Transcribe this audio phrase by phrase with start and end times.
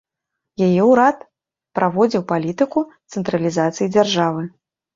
[0.67, 1.19] Яе ўрад
[1.81, 4.43] праводзіў палітыку цэнтралізацыі дзяржавы.